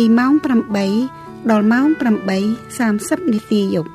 [0.00, 0.32] ពីម៉ោង
[0.92, 1.86] 8ដល់ម៉ោង
[2.60, 3.90] 8:30នាទីយប់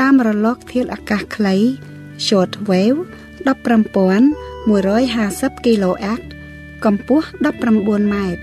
[0.00, 1.56] តាមរលកធាតុអាកាសខ្លី
[2.26, 2.98] short wave
[3.46, 6.20] 15150 kHz
[6.84, 7.26] កម្ពស់
[7.64, 8.40] 19ម៉ែត្រ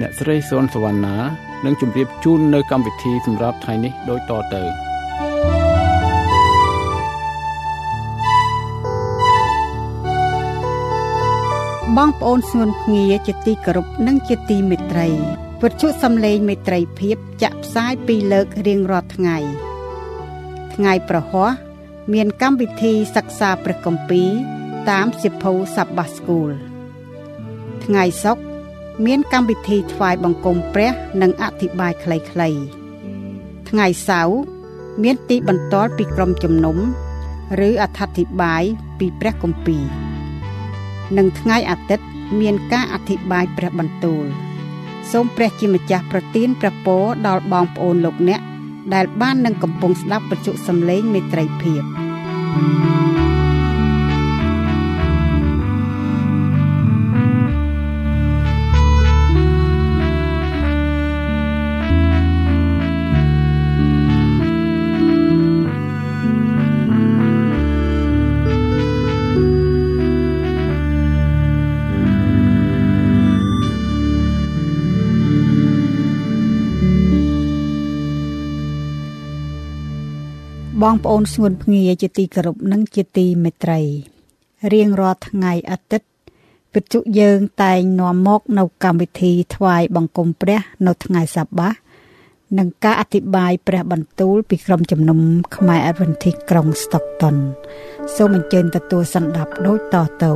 [0.00, 1.16] អ្នកស្រីសុនសវណ្ណា
[1.64, 4.62] នឹងជម្រាបជូននៅកម្មវិធីសម្រាប់ថ្ងៃនេះដូចតទៅ
[11.96, 15.08] បងប្អូនស្ងួនភ្ងាជាទីគោរពនិងជាទីមេត្រី
[15.64, 19.36] វិទ្យុសំឡេងមេត្រីភាពចាក់ផ្សាយពីរលើករៀងរាល់ថ្ងៃ
[20.74, 21.50] ថ្ងៃប្រហោះ
[22.12, 24.30] មានកម្មវិធីសិក្សាព្រះគម្ពីរ
[24.90, 26.50] តាមសៀវភៅ Sabbath School
[27.84, 28.42] ថ្ងៃសុក្រ
[29.06, 32.60] មានកម្មវិធីថ្វាយបង្គំព្រះនិងអធិប្បាយខ្លីៗ
[33.68, 34.38] ថ្ងៃសៅរ៍
[35.02, 36.78] មានទីបន្ទាល់ពីក្រុមជំនុំ
[37.68, 38.62] ឬអធិប្បាយ
[38.98, 39.82] ពីព្រះគម្ពីរ
[41.16, 42.06] និងថ្ងៃអាទិត្យ
[42.40, 44.26] មានការអធិប្បាយព្រះបន្ទូល
[45.12, 48.40] សូមព្រះជាម្ចាស់ប្រទានព្រះពរដល់បងប្អូនលោកអ្នក
[48.94, 51.82] ដែលបាននឹងកំពុងស្ដាប់បទសំឡេងមេត្រីភាព
[52.52, 52.99] thank you
[80.82, 83.80] បងប្អូនស្ងួនភ្ងាជាទីគោរពនិងជាទីមេត្រី
[84.72, 86.08] រៀងរាល់ថ្ងៃអាទិត្យ
[86.74, 91.74] វិទ្យុយើងតែងនាំមកនៅកម្មវិធីថ្វាយបង្គំព្រះនៅថ្ងៃសប្បាស
[92.58, 95.18] និងការអធិប្បាយព្រះបន្ទូលពីក្រុមជំនុំ
[95.56, 97.36] ខ្មែរ Adventist ក្រុង Stockton
[98.16, 100.32] សូមអញ្ជើញទទួលសន្តាប់ដូចតទៅ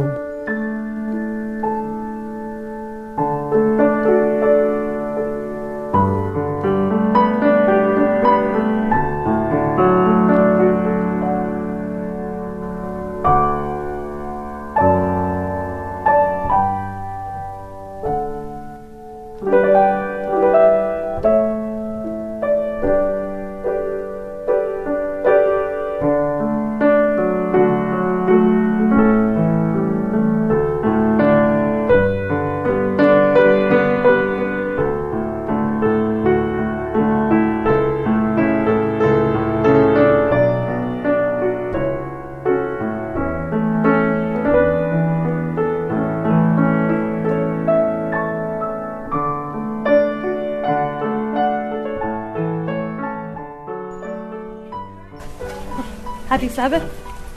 [56.59, 56.85] Sabbath,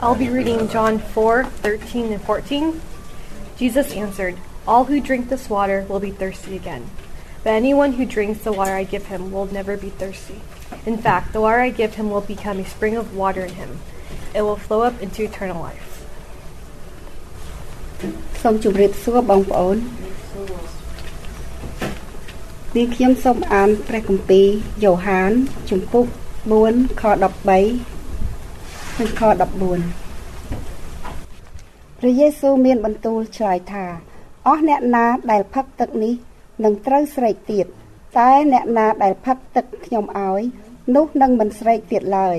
[0.01, 2.81] I'll be reading John 4 13 and 14.
[3.57, 4.37] Jesus answered,
[4.67, 6.89] All who drink this water will be thirsty again.
[7.43, 10.41] But anyone who drinks the water I give him will never be thirsty.
[10.85, 13.79] In fact, the water I give him will become a spring of water in him.
[14.35, 15.89] It will flow up into eternal life.
[18.41, 19.77] សូមជម្រាបសួរបងប្អូន
[22.77, 24.47] នេះខ្ញុំសូមអានព្រះគម្ពីរ
[24.83, 25.31] យ៉ូហាន
[25.69, 26.05] ជំពូក
[26.53, 27.03] 4ខ
[27.53, 27.96] 13
[29.00, 29.22] និងខ
[30.00, 33.84] 14ព្រះយេស៊ូវមានបន្ទូលឆ្លើយថា
[34.46, 36.14] អស់អ្នកណាដែលផឹកទឹកនេះ
[36.64, 37.66] នឹងត្រូវស្រេកទៀត
[38.18, 40.40] តែអ្នកណាដែលផឹកទឹកខ្ញុំឲ្យ
[40.96, 42.36] នោះនឹងមិនស្រេកទៀតឡើយ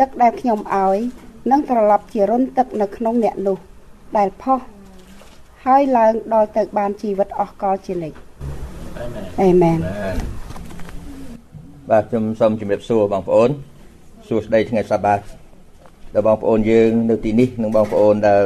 [0.00, 0.96] ទឹកដែលខ្ញុំឲ្យ
[1.50, 3.58] នឹងត្រឡប់ជារុនទឹកនៅក្នុងអ្នកនោះ
[4.16, 4.60] ដែលផុស
[5.66, 8.16] ហើយឡើងដល់ទៅបានជីវិតអស់កលជានិច្ច
[9.42, 9.78] អេមែន
[11.90, 13.50] បាទខ្ញុំសូមជម្រាបសួរបងប្អូន
[14.28, 15.20] សួស្តីថ្ងៃសប្បាត
[16.14, 18.44] ដល់បងប្អូនយើងនៅទីនេះនិងបងប្អូនដែល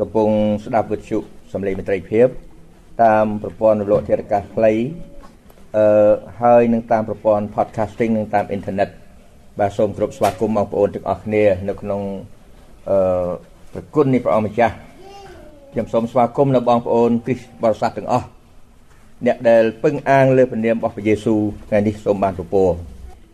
[0.00, 0.28] កំពុង
[0.64, 1.18] ស្ដាប់វិទ្យុ
[1.52, 2.28] សំឡេងមន្ត្រីភាព
[3.04, 4.72] តាមប្រព័ន្ធរលកធាតុអាកាសខ្លី
[5.76, 6.12] អឺ
[6.42, 8.88] ហើយនឹងតាមប្រព័ន្ធ podcasting និងតាមអ៊ីនធឺណិត
[9.58, 12.00] បាទសូមគោរពស្វាគមន៍បងប្អូនទាំងអស់គ្នា នៅក្នុង
[12.90, 13.28] អឺ
[13.72, 14.74] ប្រគុណនៃព្រះអង្គម្ចាស់
[15.72, 18.26] ខ្ញុំសូមស្វាគមន៍នៅបងប្អូនគ្រីស្ទបរិស័ទទាំងអស់
[19.26, 22.68] អ្នកដែលពឹងអាងលើព្រះនាមរបស់ព្រះយេស៊ូវថ្ងៃនេះសូមបានពពរ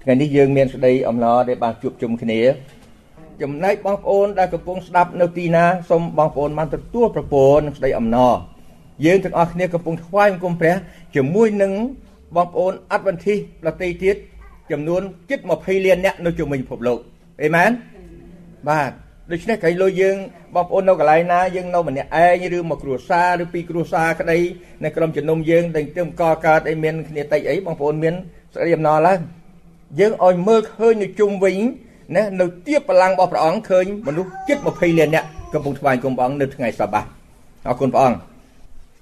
[0.02, 2.40] ថ្ងៃនេះយើងមានសេចក្តីអំណរដែលបានជួបជុំគ្នា
[3.40, 8.32] ចំណែកបងប្អូនដែលកំពុងស្ដាប់នៅទីណាសូមបងប្អូនបានទទួលប្រពរនឹងស្ដីអំណរ
[9.04, 10.74] យើងទាំងអស់គ្នាកំពុងថ្វាយបង្គំព្រះ
[11.14, 11.72] ជាមួយនឹង
[12.36, 14.16] បងប្អូនអត់បន្តិប្រតិទៀត
[14.70, 16.98] ចំនួនជិត20លានអ្នកនៅជុំវិញពិភពលោក
[17.42, 17.70] អេមែន
[18.68, 18.90] បាទ
[19.30, 20.16] ដូច្នេះក្រៃលុយយើង
[20.54, 24.38] បងប្អូននៅកន្លែងណាយើងនៅម្នាក់ឯងឬមកគ្រួសារឬពីរគ្រួសារក្តី
[24.84, 28.14] នៅក្រុមជំនុំយើងដែលទៅកកើតអីមានគ្នាតិចអីបងប្អូនមាន
[28.54, 29.20] សេចក្តីអំណរឡើង
[30.00, 31.56] យើងឲ្យមើលឃើញនៅជុំវិញ
[32.16, 37.04] ណានៅទៀបបលាំងរបស់ព្រះអង្គឃើញមនុស្សជិត20លានអ្នកកំពុងថ្វាយគុំព្រះអង្គនៅថ្ងៃសបាស
[37.68, 38.18] អរគុណព្រះអង្គ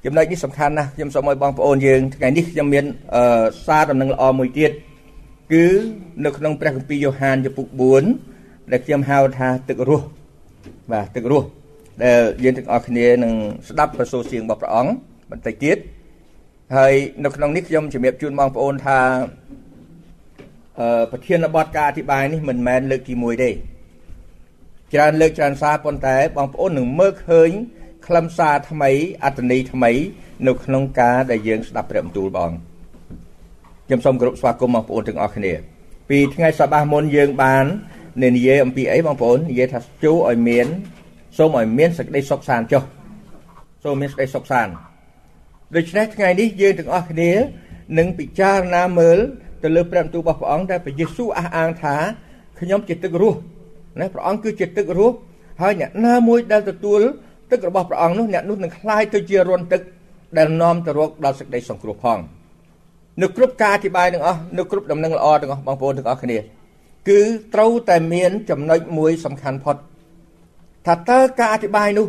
[0.04, 4.70] ចំណុចនេះសំខាន់ណាស់ខ្ញុំសូមឲ្យបងប្អូនយើងថ្ងៃនេះខ្ញុំមានអឺសារដំណឹងល្អមួយទៀត
[5.52, 5.64] គឺ
[6.24, 7.66] នៅក្នុងព្រះគម្ពីរយ៉ូហានចំពុក
[8.20, 10.06] 4ដែលខ្ញុំហៅថាទឹករស់
[10.92, 11.46] បាទទឹករស់
[12.02, 13.32] ដែលយើងទាំងអស់គ្នានឹង
[13.68, 14.92] ស្ដាប់ប្រសូរសៀងរបស់ព្រះអង្គ
[15.30, 15.76] បន្តិចទៀត
[16.76, 16.92] ហើយ
[17.24, 19.59] នៅក្នុងនេះខ្ញុំជំរាបជូនបងប្អូនថាអឺ
[21.10, 23.50] ប្រធានបទការអធិប្បាយនេះមិនមែនលើកទី1ទេ
[24.92, 27.50] ច្រើនលើកច្រើនសារប៉ុន្តែបងប្អូននឹងមើលឃើញ
[28.06, 28.90] ខ្លឹមសារថ្មី
[29.24, 29.92] អត្តន័យថ្មី
[30.46, 32.50] នៅក្នុងការដែលយើងស្ដាប់ព្រះបន្ទូលបង
[33.86, 35.52] ខ្ញុំសូមគោរពស្វាគមន៍បងប្អូនទាំងអស់គ្នា
[36.10, 37.64] ពីថ្ងៃសបាសមុនយើងបាន
[38.24, 40.66] និយាយអំពីអីបងប្អូននិយាយថាជួឲ្យមាន
[41.38, 42.82] សូមឲ្យមានសេចក្តីសុខសាន្តចុះ
[43.84, 44.72] សូមមានសេចក្តីសុខសាន្ត
[45.76, 47.30] ដូច្នេះថ្ងៃនេះយើងទាំងអស់គ្នា
[47.98, 49.18] នឹងពិចារណាមើល
[49.63, 51.95] ទៅលើព្រះបន្ទូលរបស់ព្រះអង្គដែលព្រះយេស៊ូវអះអាងថា
[52.59, 53.39] ខ្ញុំជាទឹករស់
[53.99, 55.15] ណាព្រះអង្គគឺជាទឹករស់
[55.61, 57.01] ហើយអ្នកណាមួយដែលទទួល
[57.51, 59.81] ទឹករបស់ព្រះអង្គនោះអ្នកនោះនឹងคล้ายទៅជារន្ធទឹក
[60.37, 62.19] ដែលនាំទៅរកដល់សេចក្តីសង្គ្រោះផង
[63.21, 66.37] នៅគ្រប់ការអធិប្បាយទាំងអស់នៅគ្រប់ដំណឹងល្អទាំងអស់បងប្អូនទាំងអស់គ្នា
[67.09, 67.21] គឺ
[67.53, 69.75] ត្រូវតែមានចំណុចមួយសំខាន់ផុត
[70.87, 72.07] ថាតើការអធិប្បាយនោះ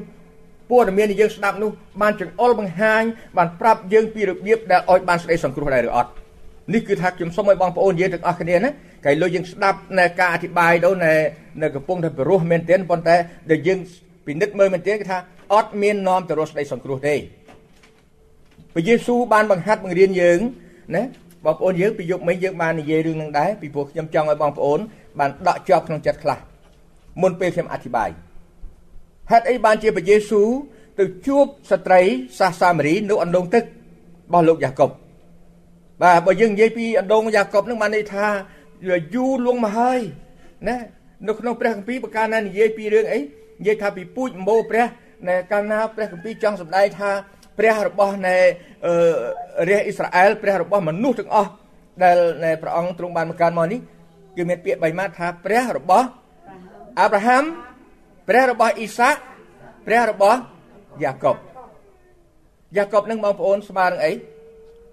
[0.71, 1.71] ព័ត៌មានដែលយើងស្ដាប់នោះ
[2.01, 3.03] បានចង្អុលបង្ហាញ
[3.37, 6.11] បានប្រាប់យើងពីរបៀបដែលឲ្យបានសេចក្តីសង្គ្រោះដែរឬអត់
[6.74, 8.70] នេះគឺថាខ្ញុំសូមឲ្យបងប្អូនយើងទាំងអស់គ្នាណា
[9.06, 11.14] កាលលោកយើងស្ដាប់នៅការអធិប្បាយទៅនៅ
[11.62, 13.16] នៅកំពុងតែពិរោះមែនទែនប៉ុន្តែ
[13.52, 13.80] ដែលយើង
[14.26, 15.18] ពិនិត្យមើលមែនទែនគឺថា
[15.54, 17.16] អត់មាននាំទៅរកសេចក្តីសង្គ្រោះទេ
[18.74, 20.40] ព្រះយេស៊ូវបានបង្ហាត់បង្រៀនយើង
[20.96, 21.04] ណា
[21.46, 24.80] បងប្អូនយើងពីយប់មិញយើងបាននិយាយរឿងនឹងដែរពីព្រោះខ្ញុំចង់ឲ្យបងប្អូន
[25.20, 26.38] បានដកជាប់ក្នុងចិត្តខ្លះ
[27.22, 28.10] មុនពេលខ្ញុំអធិប្បាយ
[29.32, 30.50] ហេតុអីបានជាព្រះយេស៊ូវ
[31.00, 32.02] ទៅជួបស្ត្រី
[32.40, 33.68] សាសសាមារីនៅអណ្ដូងទឹករ
[34.34, 34.90] បស់លោកយ៉ាកុប
[36.02, 38.26] បាទបើយើងនិយាយពីអណ្ដូងយ៉ាកុបនឹងបានន័យថា
[39.16, 40.00] យូរលងមកហើយ
[40.68, 40.78] ណា
[41.28, 44.86] នៅក្នុងព្រះគម្ពីរបកាលណានិយាយពីរឿងអីនិយាយថាពីពូជម្បោព្រះ
[45.28, 47.12] នៅកាលណាព្រះគម្ពីរចង់សម្ដែងថា
[47.58, 48.38] ព្រះរបស់នៃ
[49.70, 51.52] រាជអ៊ីស្រាអែលព្រះរបស់មនុស្សទាំងអស់
[52.04, 52.18] ដែល
[52.62, 53.80] ព្រះអង្គទ្រង់បានបង្កើតមកនេះ
[54.36, 56.08] គឺមានពាក្យបីម៉ាត់ថាព្រះរបស់
[57.00, 57.44] អាប់រ៉ាហាំ
[58.28, 59.20] ព្រះរបស់អ៊ីសាក់
[59.88, 60.38] ព្រះរបស់
[61.04, 61.36] យ៉ាកុប
[62.76, 64.12] យ៉ាកុបនឹងបងប្អូនស្មើនឹងអី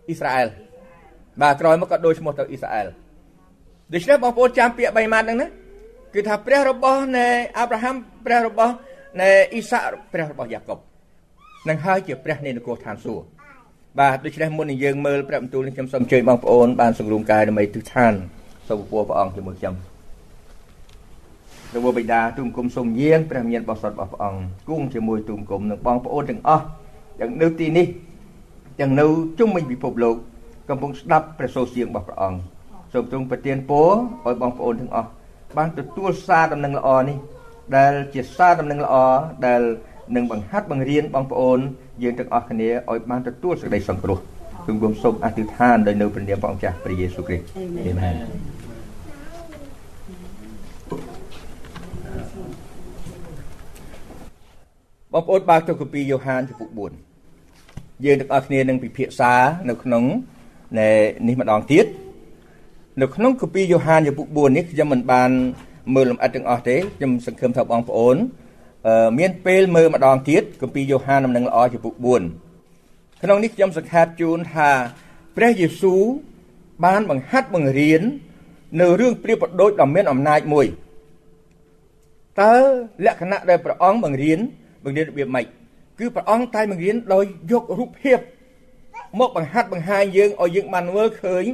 [0.09, 0.68] អ៊ីស្រាអែល
[1.43, 2.87] បាទក្រោយមកក៏ដូចឈ្មោះទៅអ៊ីស្រាអែល
[3.93, 5.49] ដូច្នេះបងប្អូនចាំពាក្យបីម៉ាត់ហ្នឹងណា
[6.15, 7.27] គឺថាព្រះរបស់នៃ
[7.59, 7.95] អាប់រ៉ាហាំ
[8.27, 8.73] ព្រះរបស់
[9.21, 10.79] នៃអ៊ីសាក់ព្រះរបស់យ៉ាកុប
[11.69, 13.27] នឹងហើយជាព្រះនៃនគរឋានសួគ៌
[13.99, 18.13] បាទដូច្នេះមុននឹងយើងមើលព្រះបន្ទូលនេះខ្ញុំសូមអញ្ជើញបងប្អូនបានសង្រួមកាយដើម្បីទិដ្ឋាន
[18.69, 19.75] សូមពរព្រះអង្គជាមួយខ្ញុំ
[21.71, 26.65] ព្រះបិតាទូមគុំសូមយាងព្រះមានបរិសុទ្ធរបស់ព្រះអង្គគង់ជាមួយទូមគុំនឹងបងប្អូនទាំងអស់
[27.21, 27.87] ទាំងនៅទីនេះ
[28.81, 29.07] ទាំងនៅ
[29.39, 30.17] ជុំវិញពិភពលោក
[30.69, 32.39] កំពុងស្ដាប់ព្រះសូរសៀងរបស់ព្រះអង្គ
[32.93, 33.91] សូមទ្រង់ប្រទានពរ
[34.27, 35.09] ឲ្យបងប្អូនទាំងអស់
[35.59, 37.17] បានទទួលសារដំណឹងល្អនេះ
[37.77, 38.97] ដែលជាសារដំណឹងល្អ
[39.47, 39.63] ដែល
[40.17, 41.59] នឹងបង្ហាត់បង្រៀនបងប្អូន
[42.03, 44.19] យើងទាំងអស់គ្នាឲ្យបានទទួលសេចក្តីសង្គ្រោះ
[44.67, 47.45] គឺខ្ញុំសូមអធិដ្ឋានដោយនៅព្រះនាមព្រះអង្គចាស់ព្រះយេស៊ូវគ្រីស្ទ
[47.87, 48.15] អាមែន
[55.13, 59.33] បងប្អូនបើកទៅគម្ពីរយ៉ូហានចំពុក4យើងទាំងអស់គ្នានឹងពិភាក្សា
[59.71, 60.05] នៅក្នុង
[60.77, 61.87] នេះម្ដងទៀត
[63.01, 65.31] នៅក្នុងគម្ពីរយ៉ូហានចំពុក4នេះខ្ញុំមិនបាន
[65.95, 68.17] មើលលំអិតទាំងអស់ទេខ្ញុំសង្ឃឹមថាបងប្អូន
[69.19, 71.95] មានពេលមើលម្ដងទៀតគម្ពីរយ៉ូហានដំណឹងល្អចំពុក
[72.59, 74.71] 4ក្នុងនេះខ្ញុំសង្ខេបជូនថា
[75.37, 76.03] ព្រះយេស៊ូវ
[76.85, 78.03] បានបង្ហាត់បង្រៀន
[78.81, 80.67] នៅរឿងព្រាបដូចដ៏មានអំណាចមួយ
[82.43, 82.55] តើ
[83.07, 84.39] លក្ខណៈដែលព្រះអង្គបង្រៀន
[84.85, 85.47] បង្រៀនរបៀបម៉េច
[85.99, 88.19] គឺព្រះអង្គតែបង្រៀនដោយយករូបភាព
[89.19, 91.45] មកបង្ហាត់បង្ហាញយើងឲ្យយើងបានមើលឃើញ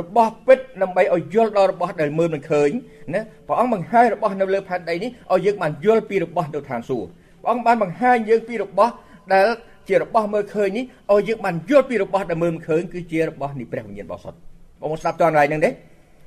[0.00, 2.70] របស់ពិតដើម្បីឲ្យយល់ដល់របស់ដែលមើលមិនឃើញ
[3.14, 7.08] ណាព្រះអង្គបង្ហាញរបស់នៅលើផែនដីនេះឲ្យយើងបានយល់ពីរបស់នៅឋានសួគ៌
[7.42, 8.92] ព្រះអង្គបានបង្ហាញយើងពីរបស់
[9.32, 9.46] ដែល
[9.88, 14.38] ជារបស់មើលឃើញនេះឲ្យយើងបានយល់ពីរបស់ដែលមើលមិនឃើញគឺជារបស់នៃព្រះវិញ្ញាណបរិសុទ្ធ
[14.80, 15.70] បងប្អូនស្ដាប់តើកន្លែងហ្នឹងទេ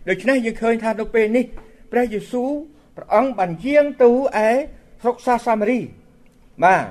[0.10, 1.46] ដូច្នេះយើងឃើញថានៅពេលនេះ
[1.92, 2.50] ព្រះយេស៊ូវ
[2.98, 4.10] ព្រះអង្គបានយាងទៅ
[4.46, 4.50] ឯ
[5.02, 5.80] ស្រុកសាសាមារី
[6.64, 6.84] បាទ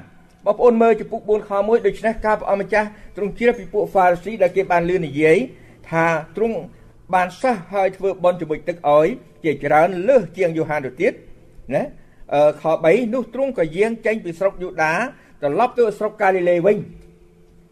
[0.47, 5.39] បងប្អូនមើលចំពុក4ខ1ដូច្នេះការព្រះអង្គម្ចាស់ទ្រង់ជ្រាបពីពួកហ្វារីស៊ីដែលគេបានលឺនិយាយ
[5.91, 6.57] ថាទ្រង់
[7.15, 9.07] បានសះហើយធ្វើបន់ជាមួយទឹកឲ្យ
[9.45, 11.13] ជាច្រើនលើសជាងយូហានទៅទៀត
[11.75, 11.83] ណា
[12.63, 14.95] ខ3នោះទ្រង់ក៏យាងចេញពីស្រុកយូដា
[15.43, 16.79] ត្រឡប់ទៅស្រុកកាលីលេវិញ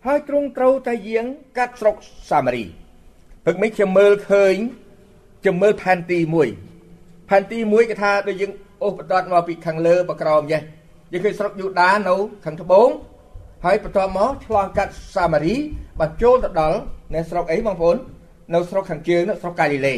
[0.06, 1.26] ហើយទ្រង់ត្រូវតែយាង
[1.58, 1.96] កាត់ស្រុក
[2.30, 2.64] សាមារី
[3.44, 4.54] ព្រឹកមិញខ្ញុំមើលឃើញ
[5.42, 6.48] ខ្ញុំមើលផែនទីមួយ
[7.28, 8.52] ផែនទីមួយគេថាដូចយើង
[8.82, 10.60] អូសបន្តមកពីខាងលើបក្រមចេះ
[11.12, 12.88] យើងឃើញស្រុកយូដានៅខាងត្បូង
[13.64, 15.54] ហើយបន្ទាប់មកឆ្លងកាត់សាមារី
[16.00, 16.78] បញ្ចូលទៅដល់
[17.14, 17.96] នៅស្រុកអីបងប្អូន
[18.54, 19.94] នៅស្រុកខាងជើងស្រុកកាលីលេ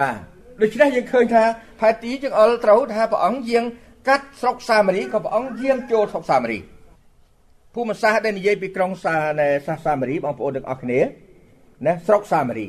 [0.00, 0.16] បាទ
[0.62, 1.44] ដូច្នេះយើងឃើញថា
[1.80, 3.64] ផែនទីចង្អុលត្រូវថាព្រះអង្គយាង
[4.08, 6.58] កាត់ស្រុកសាមារីក៏ព្រះអង្គយាងចូលស្រុកសាមារី
[7.74, 11.00] ភូមិសាស្ត្រដែលនិយាយពីក្រុងសានៃសាសសាមារីបងប្អូនទាំងអស់គ្នា
[11.86, 12.66] ណាស្រុកសាមារី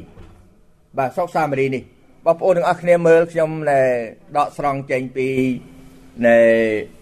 [0.97, 1.83] បាទស្រុកសាមារីនេះ
[2.25, 3.89] បងប្អូនទាំងអស់គ្នាមើលខ្ញុំដែល
[4.37, 5.27] ដកស្រង់ចេញពី
[6.27, 6.37] នៃ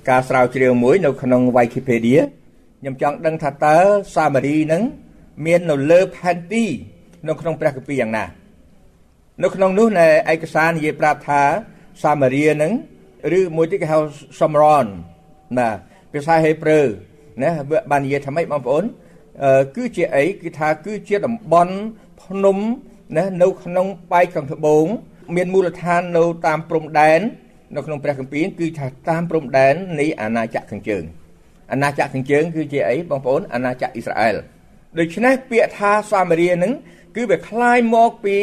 [0.10, 2.22] ការស្រាវជ្រាវមួយនៅក្នុង Wikipedia
[2.80, 3.78] ខ្ញុំចង់ដឹងថាតើ
[4.16, 4.82] សាមារីនឹង
[5.46, 6.66] មាននៅលើផែនទី
[7.28, 8.26] នៅក្នុងព្រះគម្ពីរយ៉ាងណា
[9.44, 11.42] នៅក្នុងនោះនៅឯកសារនិយាយប្រាប់ថា
[12.04, 12.72] សាមារីនឹង
[13.40, 13.98] ឬមួយទៀតគេហៅ
[14.40, 14.86] សំរន
[15.58, 15.70] ណា
[16.12, 16.80] ភាសាហេប្រឺ
[17.42, 17.50] ណា
[17.92, 18.84] បាននិយាយថាម៉េចបងប្អូន
[19.76, 21.76] គឺជាអីគឺថាគឺជាតំបន់
[22.24, 22.58] ភ្នំ
[23.18, 24.86] ណានៅក្នុងបែកខាងត្បូង
[25.36, 27.22] មានមូលដ្ឋាននៅតាមព្រំដែន
[27.75, 31.05] នៅក្នុងព្រះគម្ពីរគឺថាតាមព្រំដែននៃអាណាចក្រខាងជើង
[31.73, 34.35] អាណាចក្រខាងជើងគឺជាអីបងប្អូនអាណាចក្រអ៊ីស្រាអែល
[34.99, 36.73] ដូច្នេះពាក្យថាសាមារីនឹង
[37.17, 38.39] គឺវាคล้ายមកពី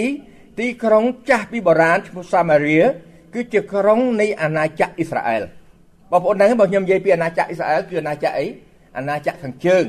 [0.59, 2.79] ទីក្រុងចាស់ពីបុរាណឈ្មោះសាមារី
[3.33, 5.43] គឺជាក្រុងនៃអាណាចក្រអ៊ីស្រាអែល
[6.11, 8.45] បងប្អូនដឹងបើខ្ញុំនិយាយពីអាណាចក្រអ៊ីស្រាអែលគឺអាណាចក្រអី
[8.97, 9.85] អាណាចក្រខាងជើង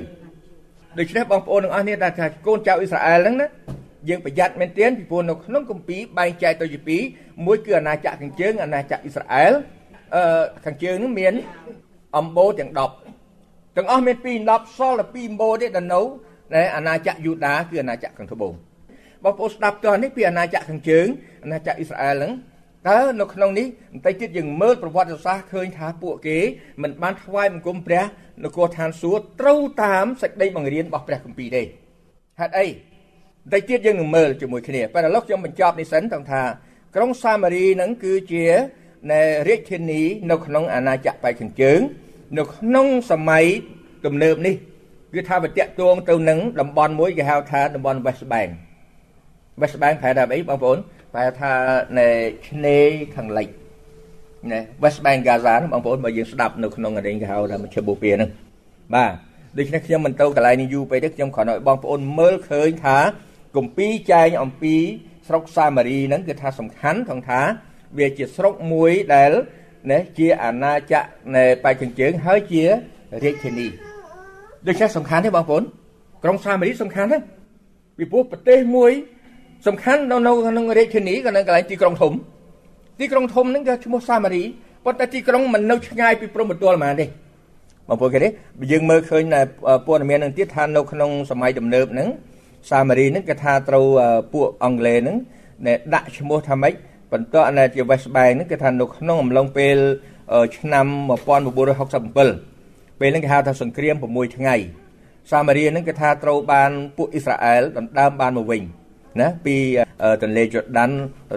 [0.99, 3.49] ដូច្នេះបងប្អូនទាំងអស់គ្នាដែលថាកូនចៅអ៊ីស្រាអែលហ្នឹងណា
[4.10, 7.02] យើងប្រយ័ត្នមែនទែនពីព្រោះនៅក្នុងគម្ពីរបែងចែកទៅជាពីរ
[7.46, 9.54] មួយគឺអាណាចក្រខាងជើងអាណាចក្រអ៊ីស្រាអែល
[10.16, 11.34] អឺខាងជើងហ្នឹងមាន
[12.18, 16.02] អំបូរទាំង10ទាំងអស់មាន2 10សល់តែ2អំបូរទេដល់នៅ
[16.56, 18.54] ដែលអាណាចក្រយូដាគឺអាណាចក្រខាងត្បូង
[19.24, 21.08] បងប្អូនស្ដាប់តោះនេះពីអាណាចក្រខាងជើង
[21.44, 22.34] អាណាចក្រអ៊ីស្រាអែលហ្នឹង
[22.90, 26.38] តើនៅក្នុងនេះបន្តិចទៀតយើងមើលប្រវត្តិសាស្ត្រឃើញថាពួកគេ
[26.82, 28.04] មិនបានថ្វាយបង្គំព្រះ
[28.44, 31.64] នគរឋានសួគ៌ត្រូវតាមសេចក្តីបង្រៀនរបស់ព្រះគម្ពីរទេ
[32.40, 32.68] ហេតុអី
[33.52, 36.42] បន្តិចទៀតយើងនឹងមើលជាមួយគ្នាប៉ុន្តែឥឡូវខ្ញុំបញ្ចប់នេះសិនត្រង់ថា
[36.96, 38.46] ក្រុងសាមារីនឹងគឺជា
[39.12, 40.02] នៃរាជធានី
[40.32, 41.80] នៅក្នុងអាណាចក្របែកខាងជើង
[42.38, 43.46] នៅក្នុងសម័យ
[44.06, 44.56] ទំនើបនេះ
[45.14, 48.52] គឺថាវាតាក់ទងទៅនឹងតំបន់មួយគេហៅថាតំបន់ West Bank
[49.62, 50.78] West Bank ប្រែថាអីបងប្អូន
[51.14, 51.54] ប្រែថា
[52.00, 52.08] នៅ
[52.48, 52.86] ឆ្នេរ
[53.16, 53.48] ខាងលិច
[54.52, 58.30] ណា West Bank Gaza បងប្អូនបើយើងស្ដាប់នៅក្នុងអរិញគេហៅថាមជ្ឈបូព៌ាហ្នឹង
[58.96, 59.12] បាទ
[59.58, 62.98] ដូច្នេះខ្ញុំមិនទៅកន្លែងនេះយូរពេកទេខ្ញុំគ្រាន់តែបងប្អូនមើលឃើញថា
[63.56, 64.76] គម្ពីរចែងអំពី
[65.28, 67.42] ស្រុកសាមារីហ្នឹងគឺថាសំខាន់ថងថា
[67.98, 69.32] វាជាស្រុកមួយដែល
[69.92, 72.64] ណាជាអាណាចក្រនៃបែកខាងជើងហើយជា
[73.24, 73.68] រាជធានី
[74.68, 75.64] ដូច្នេះសំខាន់ទេបងប្អូន
[76.24, 77.24] ក្រុងសាមារីសំខាន់ណាស់
[77.98, 78.92] ពីព្រោះប្រទេសមួយ
[79.68, 82.14] សំខាន់នៅនៅក្នុងរាជធានីក៏នៅកន្លែងទីក្រុងធំ
[83.00, 84.44] ទីក្រុងធំហ្នឹងគេឈ្មោះសាមារី
[84.86, 87.06] ប៉ុន្តែទីក្រុងមិននៅឆ្ងាយពីព្រំប្រទល់ហ្មងទេ
[87.88, 88.30] បងប្អូនគេទេ
[88.72, 89.24] យើងមើលឃើញ
[89.88, 92.10] ព័ត៌មាននឹងទៀតថានៅក្នុងសម័យទំនើបហ្នឹង
[92.70, 93.86] សាមារីហ្នឹងគេថាត្រូវ
[94.34, 95.18] ពួកអង់គ្លេសហ្នឹង
[95.94, 96.74] ដាក់ឈ្មោះថាម៉េច
[97.12, 99.78] បន្តនៅជា West Bank ហ្នឹងគេថានៅក្នុងអំឡុងពេល
[100.58, 100.86] ឆ្នាំ
[101.28, 104.56] 1967ពេលហ្នឹងគេហៅថាសង្គ្រាម6ថ្ងៃ
[105.32, 108.62] សាមារីហ្នឹងគេថាត្រូវបានពួកអ៊ីស្រាអែលដណ្ដើមបានមកវិញ
[109.22, 109.56] ណាពី
[110.24, 110.92] ទន្លេជូដាន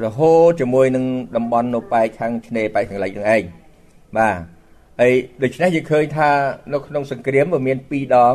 [0.05, 1.05] រហូតជាមួយនឹង
[1.37, 3.43] តំបន់នៅប៉ែកខាងឆ្នេរប៉ែកខាងលិចនឹងឯង
[4.19, 4.37] បាទ
[5.01, 6.31] ហើយដូច្នេះយើងឃើញថា
[6.73, 8.35] នៅក្នុងសង្គ្រាមវាមាន2ដង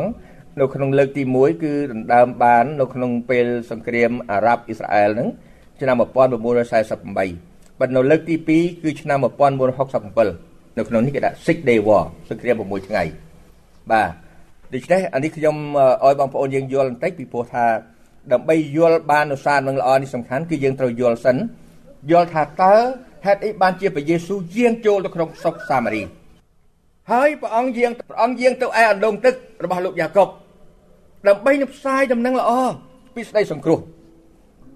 [0.60, 5.28] នៅក្នុងលើកទី1គឺដណ្ដើមបាន នៅក្នុងពេលសង្គ្រាមអារ៉ាប់អ៊ីស្រាអែលហ្នឹង
[5.80, 9.18] ឆ្នាំ1948ប៉ុន្តែនៅលើកទី2គឺឆ្នាំ
[9.82, 13.02] 1967នៅក្នុងនេះគេដាក់ Six Day War សង្គ្រាម6ថ្ងៃ
[13.92, 14.10] បាទ
[14.74, 15.56] ដូច្នេះអានេះខ្ញុំ
[16.04, 17.64] ឲ្យបងប្អូនយើងយល់បន្តិចពីព្រោះថា
[18.32, 21.36] ដើម្បីយល់បាននូវសារនឹងល្អនេះសំខាន់គឺយើងត្រូវយល់សិន
[22.10, 22.74] យល់ថាតើ
[23.24, 26.02] ហេតុអីបានជាព្រះយេស៊ូវយាងចូលទៅក្នុងស្រុកសាមារី
[27.12, 29.34] ហើយព្រះអង្គយាងព្រះអង្គយាងទៅឯអណ្ដូងទឹក
[29.64, 30.28] របស់លោកយ៉ាកុប
[31.27, 32.51] ដើម្បីនឹងផ្សាយដំណឹងល្អ
[33.15, 33.79] ពីស្ដីសង្គ្រោះ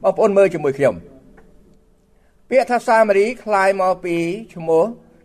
[0.03, 0.95] បងប្អូនមើលជាមួយខ្ញុំ
[2.49, 4.17] ពាក្យថាសាមារីคล้ายមកពី
[4.53, 4.83] ឈ្មោះ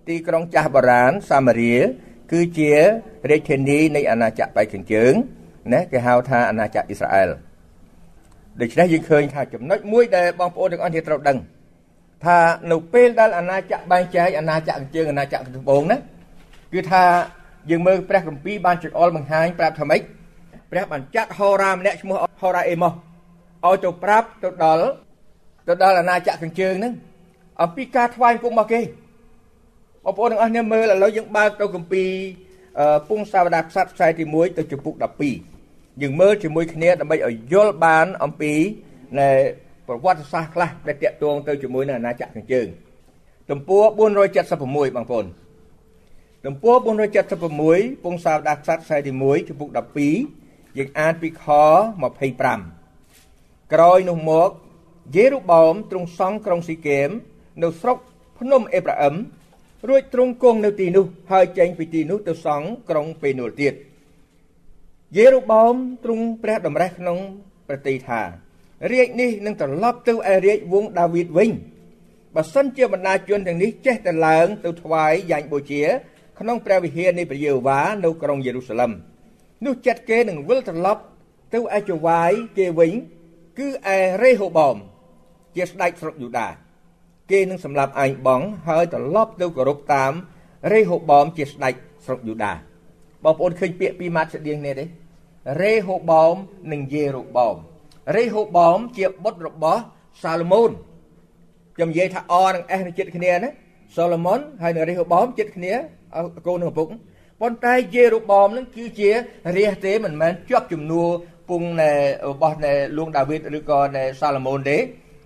[0.09, 1.75] ទីក្រុងចាស់បុរាណសាមារី
[2.33, 2.73] គឺជា
[3.31, 5.13] រាជធានីនៃអាណាចក្របែកខាងជើង
[5.73, 7.31] ណាគេហៅថាអាណាចក្រអ៊ីស្រាអែល
[8.61, 11.39] ដូច្នេះយើងឃើញថាចំណុចមួយដែលបងប្អូនទាំងអស់គ្នាត្រូវដឹង
[12.25, 12.39] ថា
[12.71, 15.97] នៅពេលដែលអាណាចក្របែងចែកអាណាចក្រជើងអាណាចក្រត្បូងណា
[16.73, 17.05] គឺថា
[17.71, 20.01] យើងមើលព្រះគម្ពីរបានចង្អុលបង្ហាញប្រាប់ថាម៉េច
[20.72, 22.94] ព្រះបានចាត់ហោរាម្នាក់ឈ្មោះហោរាអេម៉ូស
[23.66, 24.88] ឲ្យទៅប្រាប់ទៅដល់
[25.68, 26.94] ទៅដល់អាណាចក្រខាងជើងហ្នឹង
[27.62, 28.82] អំពីការថ្វាយគុំរបស់គេ
[30.06, 32.10] បងប្អូនទាំងអស់គ្នាមើលឥឡូវយើងបើកទៅគម្ពីរ
[33.10, 34.94] ពងសាវតាខ្សត្រខ្សែទី1ទៅចំពុក
[35.48, 38.54] 12យើងមើលជាមួយគ្នាដើម្បីឲ្យយល់បានអំពី
[39.20, 39.30] នៃ
[39.88, 42.68] ប្រវត្តិសាស្ត្រខ្លះដែលតាក់ទងទៅជាមួយនឹងអាណាចក្រខាងជើង
[43.50, 43.84] ទំព័រ
[44.36, 45.26] 476បងប្អូន
[46.46, 46.76] ទំព័រ
[47.40, 50.45] 476ពងសាវតាខ្សត្រខ្សែទី1ចំពុក12
[50.78, 51.46] យើងអានពីខ
[52.20, 54.50] 25ក្រោយនោះមក
[55.16, 57.10] យេរូបោមទ្រង់សង់ក្រុងស៊ីកេម
[57.64, 57.98] នៅស្រុក
[58.40, 59.16] ភ្នំអេប្រាអឹម
[59.90, 63.74] រួចទ្រង់គង់នៅទីនោះហើយចេញពីទីនោះទៅសង់ក្រុងពេនូលទៀត
[65.18, 67.18] យេរូបោមទ្រង់ព្រះតម្រេះក្នុង
[67.68, 68.22] ប្រតិថា
[68.92, 71.52] រាជនេះនឹងត្រឡប់ទៅឯរាជវង្សដាវីតវិញ
[72.36, 75.84] បើសិនជាបណ្ដាជនទាំងនេះចេះតែឡើងទៅថ្វាយយ៉ាញ់បូជា
[76.40, 78.92] ក្នុងព្រះវិហារនៃព្រះយេហូវ៉ានៅក្រុងយេរូសាឡឹម
[79.64, 81.02] នោះចិត្តគេនឹងវិលត្រឡប់
[81.54, 82.92] ទៅឯចវាយគេវិញ
[83.60, 84.76] គឺឯរេហូបោម
[85.56, 86.48] ជាស្ដេចស្រុកយូដា
[87.32, 90.12] គេនឹងសម្លាប់ឯងបងហើយត្រឡប់ទៅគោរពតាម
[90.74, 91.74] រេហូបោមជាស្ដេច
[92.06, 92.54] ស្រុកយូដា
[93.24, 94.86] បងប្អូនឃើញពាក្យពីរម៉ាត់ស្តៀងគ្នាទេ
[95.62, 96.36] រេហូបោម
[96.72, 97.56] និងយេរូបោម
[98.16, 99.82] រេហូបោមជាបុត្ររបស់
[100.24, 100.72] សាឡូមោន
[101.76, 103.50] ខ្ញុំនិយាយថាអនិងអេសនៅចិត្តគ្នាណា
[103.96, 105.74] សាឡូមោនហើយនិងរេហូបោមចិត្តគ្នា
[106.48, 106.88] កូននឹងឪពុក
[107.42, 109.10] ប៉ុន្តែយេរូបោមនឹងគឺជា
[109.58, 111.04] រាជទេមិនមែនជាប់ជំនួ
[111.50, 111.92] ពងនៃ
[112.30, 114.78] របស់នៃលោកដាវីតឬក៏នៃសាឡូមោនទេ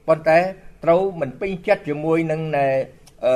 [0.07, 0.37] ប៉ុន្តែ
[0.83, 2.67] ត្រូវមិនពេញចិត្តជាមួយនឹងនៃ
[3.25, 3.33] អឺ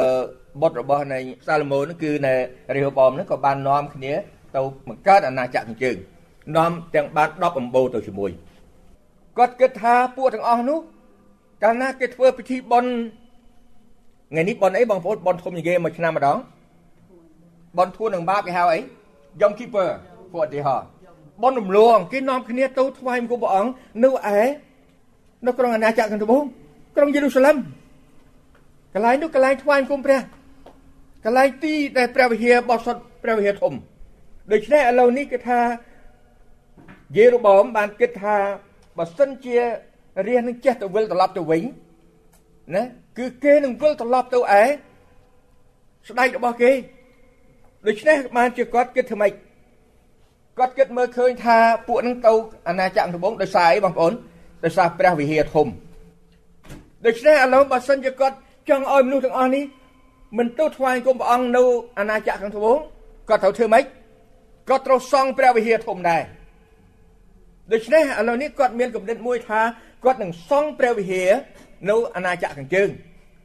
[0.61, 2.33] បុត្ររបស់នៃសាឡូមោនគឺនៃ
[2.75, 4.13] រេហូបោមនឹងក៏បាននាំគ្នា
[4.55, 5.97] ទៅបង្កើតអាណាចក្រខាងជើង
[6.57, 8.31] នាំទាំងបាន10អំបូរទៅជាមួយ
[9.37, 10.79] គាត់គិតថាពួកទាំងអស់នោះ
[11.63, 12.91] កាលណាគេធ្វើពិធីបុណ្យ
[14.31, 16.37] ថ្ងៃនេះបុណ្យអីបងប្អូនបុណ្យធំជាងគេមួយឆ្នាំម្ដង
[17.77, 18.79] បុណ្យធួននឹងបាបគេហៅអី
[19.41, 19.89] Yom Kippur
[20.31, 20.87] ពួកឧទាហរណ៍
[21.41, 23.69] បុណ្យរំលងគេនាំគ្នាទៅថ្វាយបង្គំព្រះអង្គ
[24.03, 24.41] នៅឯ
[25.45, 26.43] នៅក្រុងអាណាចក្រខាងត្បូង
[26.95, 27.57] ក្រុងយេរូសាឡឹម
[28.93, 30.19] កន្លែងនោះកន្លែងថ្វាយបង្គំព្រះ
[31.25, 33.73] កន្លែងទីដែលព្រះវិហារបោះសុតព្រះវិហារធំ
[34.51, 35.59] ដូច្នេះឥឡូវនេះគេថា
[37.17, 38.35] យេរូបោមបានគិតថា
[38.97, 39.57] បើសិនជា
[40.27, 41.63] រាជនឹងចេះទៅវិលត្រឡប់ទៅវិញ
[42.75, 42.83] ណា
[43.17, 44.63] គឺគេនឹងវិលត្រឡប់ទៅឯ
[46.07, 46.71] ស្ដេចរបស់គេ
[47.87, 49.31] ដូច្នេះបានជាគាត់គិតធ្វើម៉េច
[50.57, 52.33] គាត់គិតមើលឃើញថាពួកនឹងទៅ
[52.67, 54.13] អាណាចក្រដំបងដោយសារអីបងប្អូន
[54.65, 55.67] ដោយសារព្រះវិហារធំ
[57.05, 58.35] ដូច្នេះឥឡូវបើសិនជាគាត់
[58.69, 59.63] ចង់ឲ្យមនុស្សទាំងអស់នេះ
[60.37, 61.63] មិនទៅថ្វាយគុំព្រះអង្គនៅ
[61.99, 62.77] អាណាចក្រខាងត្បូង
[63.29, 63.83] គាត់ត្រូវធ្វើម៉េច
[64.69, 66.23] គាត់ត្រូវសង់ព្រះវិហារធំដែរ
[67.73, 69.61] ដូច្នេះឥឡូវនេះគាត់មានកំណត់មួយថា
[70.03, 71.29] គាត់នឹងសង់ព្រះវិហារ
[71.89, 72.89] នៅអាណាចក្រខាងជើង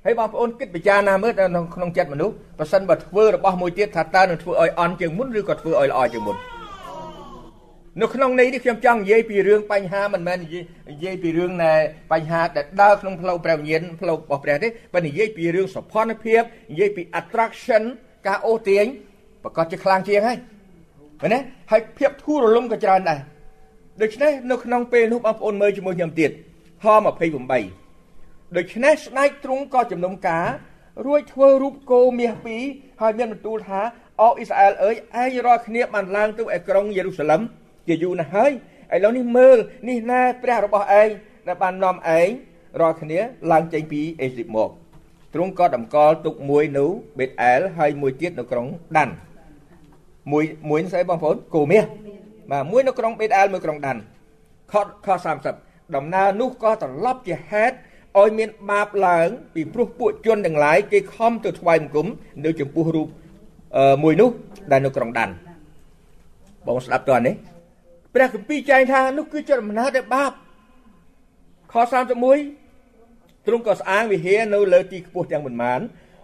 [0.08, 1.32] ហើយបងប្អូនគិតពិចារណាមើល
[1.74, 6.36] ក្នុងចិត្តមនុស្សបើសិនបើធ្វើរបស់មួយទៀតថាតើនឹងធ្វើឲ្យអន់ជាងមុនឬក៏ធ្វើឲ្យល្អជាងមុន
[8.00, 10.48] នៅក្នុងន័យនេះខ្ញុំចង់និយាយពីរឿងបញ្ហាមិនមែននិ
[11.04, 11.72] យាយពីរឿងណែ
[12.12, 16.42] បញ្ហាដែលដើរក្នុងផ្លូវព្រះវិញ្ញាណផ្លូវរបស់ព្រះទេប៉ុន្តែនិយាយពីរឿងសភនភាព
[16.72, 17.82] និយាយពី attraction
[18.26, 18.84] ការអូសទាញ
[19.44, 20.38] ប្រកាសជាខ្លាំងជាងហើយ
[21.22, 21.38] មែនទេ
[21.70, 23.20] ហើយភាពធូររលុំក៏ច្រើនដែរ
[24.02, 26.30] ដូច្នេះនៅក្នុងពេលនោះបងប្អូនមើលជាមួយខ្ញុំទៀត
[26.84, 27.87] ហ28
[28.56, 30.46] ដូច្នេះស្ដេចទ្រង់ក៏ជំនុំការ
[31.06, 32.62] រួចធ្វើរូបគោមាសពីរ
[33.00, 33.80] ហើយមានបន្ទូលថា
[34.20, 37.40] អោអ៊ីស្រាអែលអើយឯងរាល់គ្នាបានឡើងទៅឯក្រុងយេរូសាឡឹម
[37.88, 38.52] ជាយូរណាស់ហើយ
[38.94, 39.58] ឥឡូវនេះមើល
[39.88, 41.08] នេះណាព្រះរបស់ឯង
[41.48, 42.28] ដែលបាននាំឯង
[42.80, 43.18] រាល់គ្នា
[43.52, 44.70] ឡើងចេញពីអេស៊ីបមក
[45.34, 46.86] ទ្រង់ក៏តម្កល់ទុកមួយនៅ
[47.18, 49.10] បេតអែលហើយមួយទៀតនៅក្រុងដាន
[50.32, 51.84] មួយមួយស្អីបងប្អូនគោមាស
[52.50, 53.96] បាទមួយនៅក្រុងបេតអែលមួយក្រុងដាន
[54.72, 54.74] ខ
[55.06, 55.08] ខ
[55.52, 57.76] 30ដំណើរនោះក៏ត្រឡប់ជាហេតុ
[58.16, 62.06] ឲ្យមានបាបឡើងពីព្រោះពួកជនទាំងឡាយគេខំទៅថ្វាយបង្គំ
[62.44, 63.08] នៅចំពោះរូប
[64.02, 64.30] មួយនោះ
[64.70, 65.30] ដែលនៅក្រុងដាន
[66.66, 67.34] បងស្ដាប់តើនេះ
[68.14, 70.32] ព្រះគម្ពីរចែងថានោះគឺជាដំណើរដែលបាប
[71.72, 71.74] ខ
[72.60, 75.80] 31ទ្រង់ក៏ស្អាងវិហារនៅលើទីខ្ពស់ទាំងប៉ុន្មាន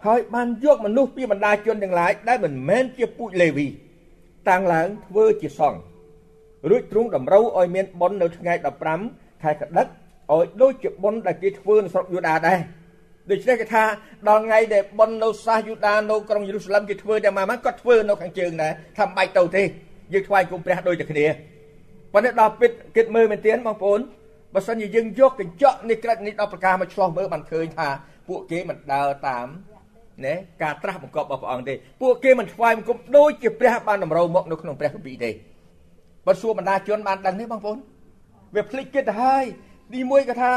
[0.06, 3.66] ហើយបានយកមនុស្សពីបណ្ដាជនទាំងឡាយដែលមិនមែនជាពូជលេវី
[4.48, 5.80] តាំងឡើងធ្វើជាសង្ឃ
[6.70, 8.54] រួចទ្រង់តម្រូវឲ្យមានបុណ្យនៅថ្ងៃ
[8.98, 9.86] 15ខែកដិក
[10.32, 12.58] ឲ្យដូចជាបុណ្យដែលគេធ្វើនៅស្រុកយូដាដែរ
[13.30, 13.84] ដូច្នេះគេថា
[14.28, 19.62] ដល់ថ្ងៃដែលបុណ្យនៅសាសយូដានៅក្រុងយេរូសាឡឹមគេធ្វើតែមកគាត់ធ្វើនៅខាងជើងដែរថាមិនបាច់ទៅទេ
[20.12, 21.26] យើងថ្វាយគុំព្រះដូចតែគ្នា
[22.12, 24.00] ប៉ុន្តែដល់ពិតគិតមើលមែនទេបងប្អូន
[24.54, 27.88] បើសិនជាយើងយកកញ្ចក់នេះក្រិតនេះដល់ប្រការមកឆ្លោះមើលបានឃើញថា
[28.28, 29.46] ពួកគេមិនដើរតាម
[30.24, 35.30] ណែការត្រាស់បង្កប់របស់ព្រះអង្គទេពួកគេមិនថ្វាយបង្គំដូចជាព្រះបានតម្រូវមកនៅក្នុងព្រះគម្ពីរទេ
[36.26, 37.78] បើសួរបណ្ដាជនបានដឹងទេបងប្អូន
[38.54, 39.44] វាភ្លេចគិតទៅហើយ
[39.94, 40.52] ទីមួយក៏ថា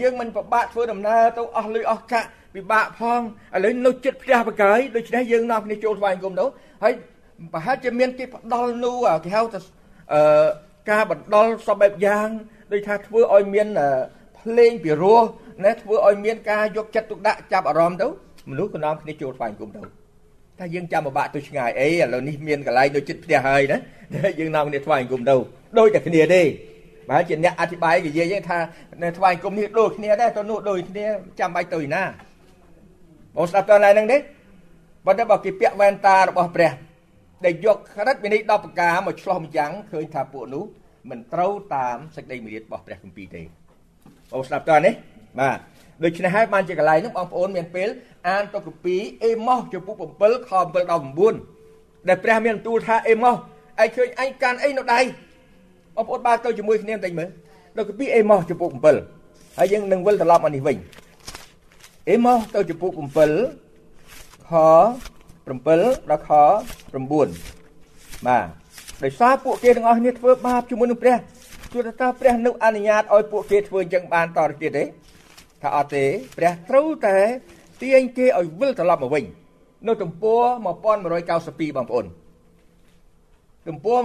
[0.00, 3.20] យើងមិនពិបាកធ្វើដំណើរទៅអស់លុយអស់កាក់ពិបាកផង
[3.54, 6.44] ឥឡូវនៅចិត្តផ្ទះបកាយដូច្នេះយើងនាំគ្នាចូលថ្វាយបង្គំទៅ
[6.82, 6.92] ហើយ
[7.52, 8.92] ប្រហែលជាមានគេផ្ដល់នូ
[9.24, 9.60] គេហៅថា
[10.12, 10.46] អឺ
[10.90, 12.28] ការបណ្ដល់សពបែបយ៉ាង
[12.72, 13.68] ដូចថាធ្វើឲ្យមាន
[14.40, 15.20] ភ្លេងពិរោះ
[15.64, 18.08] ណាធ្វើឲ្យមានការយកចិត្តទុកដាក់ចាប់អារម្មណ៍ទៅ
[18.50, 19.82] មនុស្សក៏នាំគ្នាចូលថ្វាយបង្គំទៅ
[20.58, 23.78] តែយើងចាំពិបាកទៅឆ្ងាយអីឥឡូវនេះមានកន្លែងនៅចិត្តផ្ទះហើយណា
[24.38, 25.36] យើងនាំគ្នាថ្វាយបង្គំទៅ
[25.78, 26.42] ដូចតែគ្នាទេ
[27.10, 28.58] បើជាអ្នកអធិប្បាយនិយាយថា
[29.18, 31.06] ថ្វាយគុំនេះដូចគ្នាដែរទៅនោះដូចគ្នា
[31.40, 32.02] ចាំបាច់ទៅណា
[33.36, 34.18] បងស្ដាប់តើឡើងហ្នឹងទេ
[35.06, 36.72] បើតែបើគេពាក់វ៉ែនតារបស់ព្រះ
[37.44, 40.64] ដែលយកក្រិតវិន័យ10ប្រការមកឆ្លោះម្យ៉ាងឃើញថាពួកនោះ
[41.10, 43.46] មិនត្រូវតាមសេចក្តីមេរៀនរបស់ព្រះគម្ពីរទេប
[44.40, 44.94] ងស្ដាប់តើនេះ
[45.40, 45.58] បាទ
[46.04, 47.88] ដូច្នេះហើយបានជាកន្លែងនោះបងប្អូនមានពេល
[48.28, 51.04] អានតុកពីអេម៉ូសចំពុក7ខ7ដល់
[51.54, 53.36] 9ដែលព្រះមានបន្ទូលថាអេម៉ូស
[53.82, 55.00] ឯងឃើញអញកាន់អីនៅដៃ
[55.98, 57.28] បងប្អូនបានទៅជាមួយគ្នាបន្តិចមើល
[57.78, 58.70] តុកពីអេម៉ូសចំពុក
[59.14, 60.76] 7ហើយយើងនឹងវិលត្រឡប់មកនេះវិញ
[62.10, 64.52] អេម៉ូសទៅចំពុក7ខ
[65.48, 65.70] 7
[66.10, 66.30] ដល់ខ
[66.92, 68.46] 9បាទ
[69.02, 71.16] ដោយសារពួកគេទាំងអស់គ្នាធ្វើបាបជាមួយនឹងព្រះ
[71.72, 74.84] ទោះថាព្រះនៅអនុញ្ញាតឲ្យពួកគេធ្វើអញ្ចឹងបានតទៅទៀតទេ
[75.62, 76.04] ថាអត់ទេ
[76.36, 77.16] ព្រះត្រូវតែ
[77.82, 79.24] ទាញគេឲ្យវិលត្រឡប់មកវិញ
[79.86, 80.42] នៅទំព័រ
[81.10, 82.06] 1192បងប្អូន
[83.68, 83.98] ទំព័រ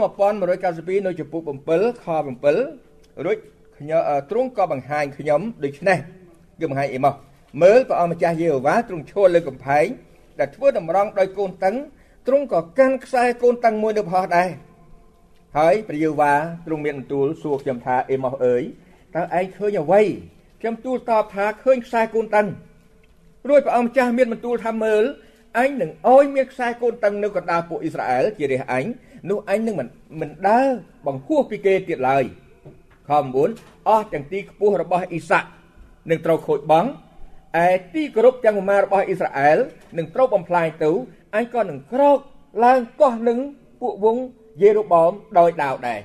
[0.50, 2.06] 1192នៅចំពុក7ខ
[2.66, 3.38] 7រួច
[3.78, 5.98] ខ្ញុំទ្រង់ក៏បង្ហាញខ្ញុំដូច្នេះ
[6.60, 7.16] គឺបង្ហាញអីមក
[7.62, 9.86] មើលព្រះអង្គម្ចាស់យេហូវ៉ាទ្រង់ឈរលើកំផែង
[10.40, 11.76] ដែលធ្វើតម្រង់ដោយកូនតឹង
[12.28, 14.50] ទ្រង់ក៏កាន់ខ្សែកូនតឹងមួយនៅផោះដែរ
[15.58, 16.34] ហើយព្រះយេហូវ៉ា
[16.66, 18.64] ទ្រង់មានបន្ទូលសួរខ្ញុំថាអេម៉ូសអើយ
[19.16, 20.02] តើឯងឃើញអ្វី
[20.62, 22.48] ខ្ញុំទូលតបថាឃើញខ្សែកូនតឹង
[23.50, 25.04] រួចព្រះអង្គម្ចាស់មានបន្ទូលថាមើល
[25.58, 28.86] អញនឹងអោយមានខ្សែកូនតឹងនៅកណ្ដាលពួកអ៊ីស្រាអែលជារាជអញ
[29.30, 29.88] នោះអញនឹងមិន
[30.22, 30.68] មិនដើរ
[31.06, 32.24] បង្ហួសពីគេទៀតឡើយ
[33.10, 33.12] ខ
[33.50, 35.50] 9អស់ទាំងទីខ្ពស់របស់អ៊ីសាក់
[36.10, 36.90] នឹងត្រូវខូចបង់
[37.66, 39.58] ឯទីគោរពទាំងប្រមារបស់អ៊ីស្រាអែល
[39.98, 40.92] នឹងត្រូវបំផ្លាញទៅ
[41.36, 42.18] អញក៏នឹងក្រោក
[42.66, 43.40] ឡើងកោះនឹង
[43.82, 44.18] ពួកវង
[44.62, 46.00] យេរូបោមដោយដាវដែរ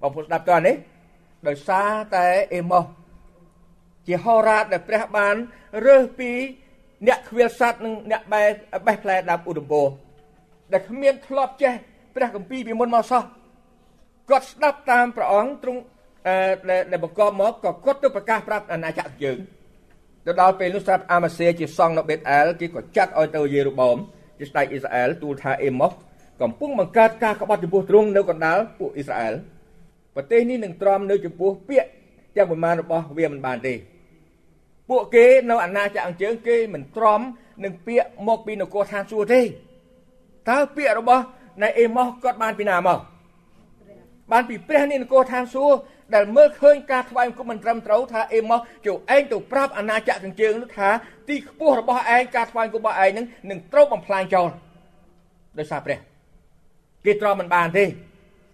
[0.00, 0.74] បងប្អូនស្ដាប់តើនេះ
[1.46, 2.84] ដោយសារតែអេម៉ូស
[4.06, 5.34] ជាហោរាដែលព្រះបាន
[5.86, 6.30] រើសពី
[7.06, 8.42] អ្នកខ្វៀលសัตว์និងអ្នកបែ
[8.86, 9.82] បេះផ្លែដើមឧត្តមពោ
[10.72, 11.72] ដែលគ្មានធ្លាប់ចេះ
[12.14, 13.22] ព្រះគម្ពីរពីមុនមកសោះ
[14.30, 15.80] គាត់ស្ដាប់តាមព្រះអង្គទ្រង់
[16.90, 19.38] ដែលបង្កប់មកក៏គាត់ទៅប្រកាសប្រាប់អាណាចក្រយើង
[20.26, 23.96] ទៅដល់ពេលនោះស្រាប់អាម៉ាសេជាសង្ឃនៅបេតអែលគេក៏ចាត់ឲ្យទៅយេរូបោម
[24.38, 25.92] ជាស្ដេចអ៊ីស្រាអែលទូលថាអេម៉ូស
[26.42, 29.34] កំពុងបង្កើតការក្បត់ចំពោះទ្រង់នៅកណ្ដាលពួកអ៊ីស្រាអែល
[30.14, 31.88] ប្រទេសនេះនឹងទ្រាំនៅចំពោះពាក្យ
[32.36, 33.74] ទាំងប្រមាណរបស់វាមិនបានទេ
[34.88, 37.20] ពួកគេនៅអាណាចក្រអញ្ជើញគេមិនទ្រាំ
[37.64, 39.40] នឹងពាក្យមកពីនគរឋានសួគ៌ទេ
[40.50, 41.22] តើពាក្យរបស់
[41.62, 42.98] នៃអេម៉ូសគាត់បានពីណាមក
[44.32, 45.78] បានពីព្រះនេះនគរឋានសួគ៌
[46.14, 50.88] ដែលមើលឃើញការថ្វាយបង្គំមិនត្រឹមត្រូវថាអេម៉ូសចូលឯងទៅប្រាប់អាណាចក្រកញ្ជើងនោះថា
[51.28, 54.48] ទីខ្ពស់របស់ឯងការថ្វាយបង្គំរបស់ឯងនឹងនឹងត្រូវបំផ្លាញចោល
[55.58, 55.98] ដោយសារព្រះ
[57.04, 57.84] គេទ្រាំមិនបានទេ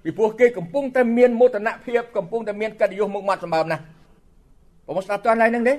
[0.04, 3.82] ពីព្រោះគេកំពុងតែមានមោទនភាពកំពុងតែមានកិត្តិយសមុខមាត់សម្បើមណាស់
[4.86, 5.74] បងស្ដាប់តើឡើយហ្នឹងទេ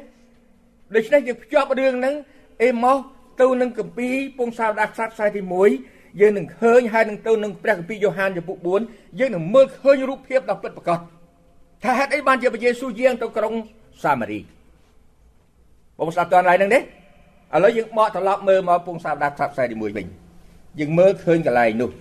[0.96, 2.16] ដូច្នេះយើងភ្ជាប់រឿងហ្នឹង
[2.64, 2.98] អេម៉ូស
[3.42, 11.00] ទៅនឹងគម្ពីរពងសាវតាខ្សត្រខ្សែទី1 យើងនឹងឃើញហើយនឹងទៅនឹងព្រះគម្ពីរយ៉ូហានចំពុក4យើងនឹងមើលឃើញរូបភាពដ៏ពិតប្រាកដ
[11.84, 13.54] ថាហេតុអីបានជាព្រះយេស៊ូវយាងទៅក្រុង
[14.04, 14.40] សាមារី
[16.00, 16.82] បងស្ដាប់តើឡើយហ្នឹងទេឥ
[17.64, 20.06] ឡូវយើងបកត្រឡប់មើលមកពងសាវតាខ្សត្រខ្សែទី1វិញ
[20.80, 21.92] យើងមើលឃើញកន្លែងនោះ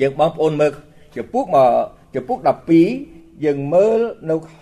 [0.00, 0.72] យើងបងប្អូនមើល
[1.16, 1.70] ចំពុកមក
[2.14, 2.38] ចំពុក
[2.92, 4.60] 12យើងមើលនៅខ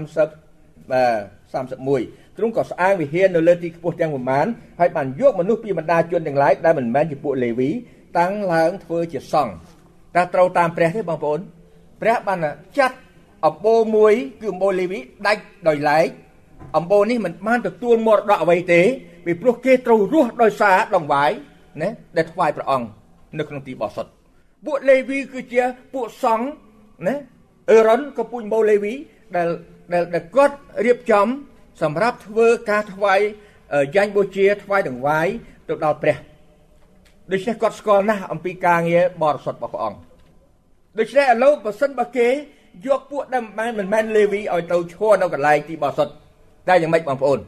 [0.00, 4.46] 30បាទ31 ទ្រង់ក៏ស្អាងវិហារនៅលើទីខ្ពស់ទាំងប្រមាណ
[4.80, 7.70] ហើយបានយកមនុស្សពីបណ្ដាជនទាំងឡាយដែលមិនមែនជាពួកលេវី
[8.18, 9.54] តាំងឡើងធ្វើជាសង្ឃ
[10.16, 11.40] តើត្រូវតាមព្រះទេបងប្អូន
[12.02, 12.38] ព្រះបាន
[12.78, 12.96] ចាត់
[13.46, 16.08] អំបូរមួយគឺអំបូរលេវីដាច់ដោយឡែក
[16.76, 18.82] អំបូរនេះមិនបានទទួលមរតកអ្វីទេ
[19.24, 21.30] ពីព្រោះគេត្រូវរស់ដោយសារដងវាយ
[21.82, 22.86] ណាដែលថ្វាយព្រះអង្គ
[23.38, 24.10] នៅក្នុងទីបោះសុទ្ធ
[24.66, 25.62] ពួកលេវីគឺជា
[25.94, 26.46] ពួកសង្ឃ
[27.06, 27.14] ណា
[27.70, 28.94] អេរ៉ុនក៏ពូជម៉ូលេវី
[29.36, 29.48] ដែល
[29.92, 31.26] ដែលដែលគាត់រៀបចំ
[31.80, 33.20] សម្រាប់ធ្វើការថ្វាយ
[33.94, 35.26] យ៉ាញ់បូជាថ្វាយដង្វាយ
[35.68, 36.16] ទៅដល់ព្រះ
[37.32, 39.98] ដូច្នេះគាត់ស្គាល់ណាស់អំពីការងារបរិសុទ្ធរបស់ព្រះអង្គ
[40.98, 42.28] ដូច្នេះឥឡូវបើសិនបើគេ
[42.86, 46.12] យកពួកដែលមិនមិនមែនលេវីឲ្យទៅឈរនៅកន្លែងទីបរិសុទ្ធ
[46.68, 47.38] តែយ៉ាងម៉េចបងប្អូន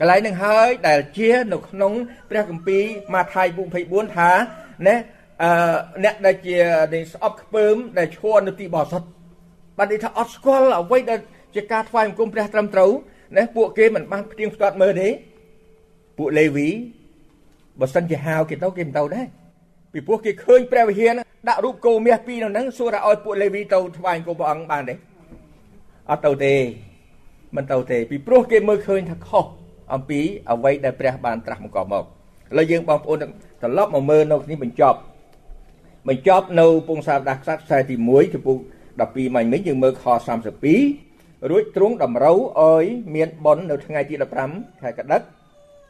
[0.00, 1.92] កន្លែងនឹងហើយដែលជានៅក្នុង
[2.30, 3.46] ព្រះគម្ពីរម៉ាថាយ
[3.80, 4.30] 24ថា
[4.86, 4.96] ណា
[5.42, 5.50] អឺ
[6.04, 6.56] អ្នកដែលជា
[7.12, 9.08] ស្អប់ខ្ពើមដែលឈរនៅទីបរិសុទ្ធ
[9.78, 11.20] បាននិយាយថាអត់ស្គាល់អ្វីដែល
[11.54, 12.90] ជាការថ្វាយបង្គំព្រះត្រឹមត្រូវ
[13.36, 15.08] ណាពួកគេមិនបានផ្ទៀងផ្ទាត់មើលទេ
[16.18, 16.68] ពួកលេវី
[17.80, 19.26] បើសិនជាហៅគេទៅគេមិនទៅដែរ
[19.92, 21.12] ពីព្រោះគេឃើញព្រះវិហារ
[21.48, 24.94] ដាក់រូបគោមាសពីរនៅហ្នឹងសួរថាឲ្យពួកលេវីទៅថ្វាយបង្គំព្រះអង្គបានទេ
[26.10, 26.54] អត់ទៅទេ
[27.56, 29.44] មិនទៅទេពីព្រោះគេមើលឃើញថាខុស
[29.94, 30.20] អំពី
[30.50, 32.06] អ្វីដែលព្រះបានត្រាស់បង្កប់មកឥ
[32.56, 34.98] ឡូវយើងបងប្អូនត្រឡប់មកមើលនៅនេះបញ្ចប់
[36.08, 38.56] បញ្ចប់នៅពងសាវតាខ្សត្រខ្សែទី1ចំពោះ
[38.96, 40.04] 12មិញមិញយើងមើលខ
[40.58, 41.03] 32
[41.50, 44.14] រួចទ្រង់តម្រូវឲ្យមានប៉ុននៅថ្ងៃទី
[44.48, 45.22] 15ខែកដិក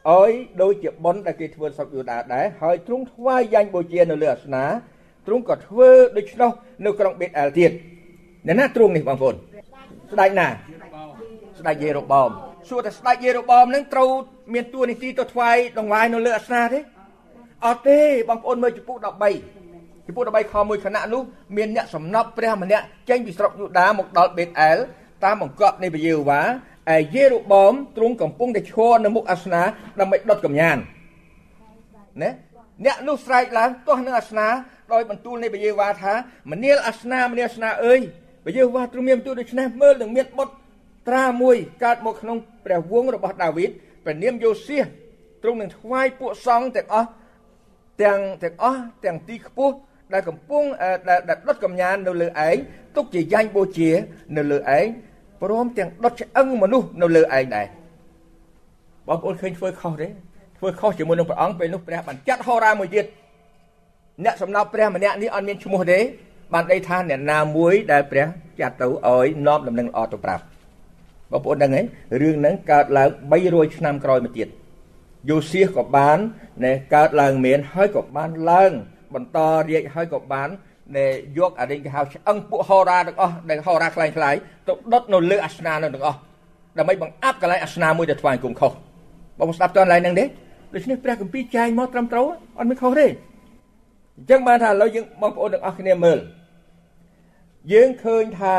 [0.09, 4.63] ឲ្យដូចជាប៉ុនដែលគេធ្វើស្រុកយូដាដែរហើយទ្រង់ថ្វាយយ៉ាញ់បូជានៅលើអាសនា
[5.27, 6.51] ទ្រង់ក៏ធ្វើដូច្នោះ
[6.85, 7.71] នៅក្រុងបេតអែលទៀត
[8.47, 9.35] អ្នកណាទ្រង់នេះបងប្អូន
[10.11, 10.47] ស្ដេចណា
[11.59, 12.29] ស្ដេចយេរូបោម
[12.69, 14.09] សួរតែស្ដេចយេរូបោមនឹងត្រូវ
[14.53, 16.79] មានតួនាទីទៅថ្វាយដង្វាយនៅលើអាសនាទេ
[17.65, 21.21] អត់ទេបងប្អូនមើលចំពោះ13ចំពោះ13ខ1ខណៈនោះ
[21.57, 24.77] មានអ្នកសំណប់ព្រះម្នាក់ចេញពីស្រុកយូដាមកដល់បេតអែល
[25.25, 26.41] តាមបង្គាប់នៃព្រះយេហូវ៉ា
[26.95, 29.61] ឯយេរូបមទ្រង់កំពុងតែឈរនៅមុខអាសនា
[29.99, 30.77] ដើម្បីដុតកំញាន
[32.23, 32.31] ណា
[32.85, 34.47] អ្នកនោះស្រែកឡើងទាស់នឹងអាសនា
[34.93, 36.13] ដោយបន្ទូលនៃព្រះយេហូវ៉ាថា
[36.51, 37.99] មនាលអាសនាមនាលអាសនាអើយ
[38.43, 40.53] ព្រះយេហូវ៉ាទ្រង់មានបន្ទូលដូច្នេះមើលនឹងមានបុត្រ
[41.09, 43.69] ត្រាមួយកើតមកក្នុងព្រះវង្សរបស់ដាវីត
[44.03, 44.85] ព្រះនាមយូសៀស
[45.43, 47.09] ទ្រង់នឹងថ្វាយពួកសង្ឃទាំងអស់
[48.01, 49.75] ទាំងទាំងអស់ទាំងទីខ្ពស់
[50.13, 50.63] ដែលកំពុង
[51.09, 52.57] ដែលដុតកំញាននៅលើឯង
[52.95, 53.91] ទុកជាយ៉ាញ់បូជា
[54.37, 54.87] នៅលើឯង
[55.41, 57.67] ព្រមទាំងដុតឆ្អឹងមនុស្សនៅលើឯងដែរ
[59.07, 60.07] បងប្អូនឃើញធ្វើខុសទេ
[60.57, 63.05] ធ្វើខុសជាមួយនឹងព្រះអង្គពេលនោះព្រះបានចាត់ហោរាមួយទៀត
[64.23, 65.99] អ្នកសំណប់ព្រះម្នាក់នេះអត់មានឈ្មោះទេ
[66.53, 68.27] បានដីថាអ្នកណាមួយដែលព្រះ
[68.59, 70.43] ចាត់ទៅឲ្យនាំដំណឹងល្អទៅប្រាប់
[71.31, 71.81] បងប្អូនដឹងទេ
[72.21, 73.09] រឿងហ្នឹងកើតឡើង
[73.43, 74.47] 300ឆ្នាំក្រោយមកទៀត
[75.29, 76.17] យូសៀសក៏បាន
[76.63, 78.71] ណែកើតឡើងមានហើយក៏បានឡើង
[79.13, 79.37] បន្ត
[79.69, 80.49] រាជហើយក៏បាន
[80.93, 81.05] ណែ
[81.37, 84.35] យកអានេះគេហៅឆ្អឹងពួកហោរាទាំងអស់ដែលហោរាខ្លាំងខ្លាយ
[84.67, 86.19] ទៅដុតនៅលើអាសនានៅទាំងអស់
[86.77, 88.71] ដើម្បីបង្អាប់កន្លែងអាសនាមួយទៅថ្វាយគុំខុស
[89.39, 90.25] បងស្ដាប់តើកន្លែងហ្នឹងទេ
[90.73, 92.27] ដូច្នេះព្រះគម្ពីរចែងមកត្រឹមត្រូវ
[92.59, 93.07] អត់មានខុសទេ
[94.17, 96.19] អញ្ចឹងបានថាឥឡូវយើងបងប្អូនទាំងអស់គ្នាមើល
[97.73, 98.57] យើងឃើញថា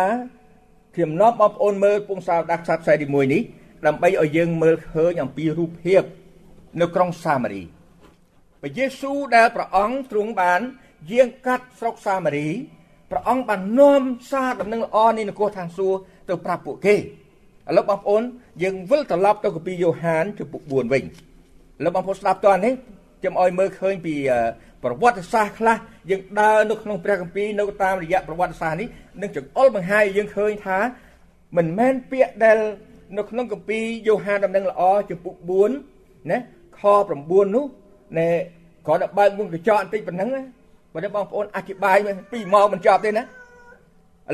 [0.95, 3.43] ខ្ញុំនាំបងប្អូនមើលពងសាវដាស់ខ្សត្រខ្សែទី1នេះ
[3.87, 6.03] ដើម្បីឲ្យយើងមើលឃើញអំពីរូបភាព
[6.81, 7.62] នៅក្រុងសាមារី
[8.61, 10.61] ព្រះយេស៊ូវដែលព្រះអង្គទ្រង់បាន
[11.11, 12.49] យាងកាត់ស្រុកសាមារី
[13.11, 16.99] ព្រះអង្គបាននាំសារដំណឹងល្អនៃនគរឋានសួគ៌ទៅប្រាប់ពួកគេឥ
[17.77, 18.23] ឡូវបងប្អូន
[18.63, 21.09] យើងវិលត្រឡប់ទៅកាពីយ៉ូហានជំពូក4វិញឥ
[21.85, 22.73] ឡូវបងប្អូនស្ដាប់តើនេះ
[23.21, 24.15] ខ្ញុំឲ្យមើលឃើញពី
[24.85, 25.77] ប្រវត្តិសាស្ត្រខ្លះ
[26.11, 28.89] យើងដើរនៅក្នុងព្រះគម្ពីរនៅតាមរយៈប្រវត្តិសាស្ត្រនេះ
[29.23, 30.79] នឹងចង្អុលបង្ហាញយើងឃើញថា
[31.57, 32.59] មិនមែនពាក្យដែល
[33.17, 35.35] នៅក្នុងគម្ពីរយ៉ូហានដំណឹងល្អជំពូក
[35.83, 36.39] 4ណា
[36.79, 36.83] ខ
[37.19, 37.65] 9នោះ
[38.19, 38.29] ណែ
[38.87, 40.29] គ្រាន់តែបើកមុខកញ្ចក់បន្តិចប៉ុណ្ណឹង
[41.05, 41.97] ណាបើបងប្អូនអធិប្បាយ
[42.33, 43.27] ពីម៉ោងមិនចប់ទេណាឥ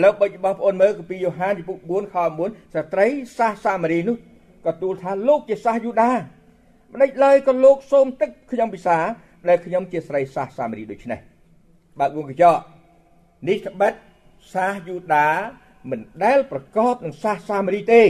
[0.05, 3.07] ឡូវបើបងប្អូនមើលគម្ពីរយ៉ូហានជំពូក4ខ9ស្ត្រី
[3.39, 4.17] សាសសាមារីនោះ
[4.67, 6.13] ក៏ទូលថាលោកជាសាសយូដា
[6.93, 8.99] ម្ដេចឡើយក៏លោកសូមទឹកខ្ញុំពិសា
[9.49, 11.21] ដែលខ្ញុំជាស្រីសាសសាមារីដូច្នេះ
[11.99, 12.61] បើកមុខកញ្ចក់
[13.49, 13.93] នេះត្បិត
[14.55, 15.29] សាសយូដា
[15.91, 18.03] មិនដែលប្រកបនឹងសាសសាមារីទេ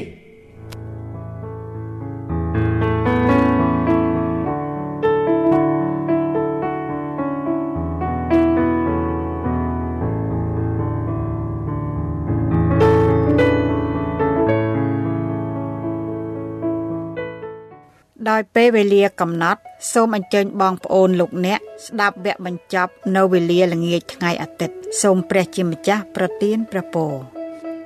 [18.31, 19.61] ដោយពេលវេលាកំណត់
[19.93, 27.13] សូមអញ្ជើញបងប្អូនលោកអ្នកស្ដាប់វគ្គបញ្ចប់នៅវេលាល្ងាចថ្ងៃអាទិត្យសូមព្រះជាម្ចាស់ប្រទានព្រះពរ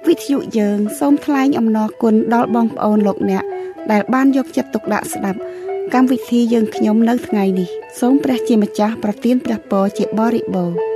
[0.07, 3.45] វិទ្យុយើងសូមថ្លែងអំណរគុណដល់បងប្អូនលោកអ្នក
[3.93, 5.39] ដែលបានយកចិត្តទុកដាក់ស្ដាប់
[5.95, 7.69] កម្មវិធីយើងខ្ញុំនៅថ្ងៃនេះ
[8.01, 10.96] សូមព្រះជាម្ចាស់ប្រទានព្រះពរជាបរិបូរណ៍